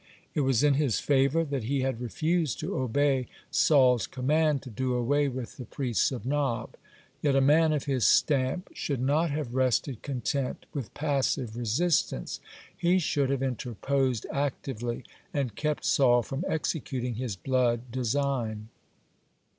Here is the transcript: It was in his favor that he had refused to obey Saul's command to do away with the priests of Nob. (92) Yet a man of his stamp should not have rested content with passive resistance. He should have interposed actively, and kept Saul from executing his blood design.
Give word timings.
It 0.33 0.41
was 0.41 0.63
in 0.63 0.73
his 0.73 0.99
favor 0.99 1.45
that 1.45 1.65
he 1.65 1.81
had 1.81 2.01
refused 2.01 2.59
to 2.61 2.75
obey 2.75 3.27
Saul's 3.51 4.07
command 4.07 4.63
to 4.63 4.71
do 4.71 4.95
away 4.95 5.27
with 5.27 5.57
the 5.57 5.65
priests 5.65 6.11
of 6.11 6.25
Nob. 6.25 6.69
(92) 7.21 7.27
Yet 7.27 7.35
a 7.35 7.41
man 7.45 7.71
of 7.71 7.83
his 7.83 8.03
stamp 8.07 8.71
should 8.73 8.99
not 8.99 9.29
have 9.29 9.53
rested 9.53 10.01
content 10.01 10.65
with 10.73 10.91
passive 10.95 11.55
resistance. 11.55 12.39
He 12.75 12.97
should 12.97 13.29
have 13.29 13.43
interposed 13.43 14.25
actively, 14.33 15.03
and 15.35 15.53
kept 15.55 15.85
Saul 15.85 16.23
from 16.23 16.45
executing 16.47 17.13
his 17.13 17.35
blood 17.35 17.91
design. 17.91 18.69